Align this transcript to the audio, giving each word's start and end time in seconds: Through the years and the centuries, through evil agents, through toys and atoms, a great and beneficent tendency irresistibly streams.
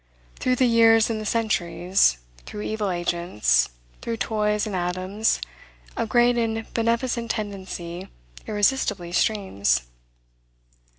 Through 0.39 0.55
the 0.55 0.65
years 0.65 1.11
and 1.11 1.21
the 1.21 1.27
centuries, 1.27 2.17
through 2.47 2.63
evil 2.63 2.89
agents, 2.89 3.69
through 4.01 4.17
toys 4.17 4.65
and 4.65 4.75
atoms, 4.75 5.39
a 5.95 6.07
great 6.07 6.39
and 6.39 6.65
beneficent 6.73 7.29
tendency 7.29 8.07
irresistibly 8.47 9.11
streams. 9.11 9.81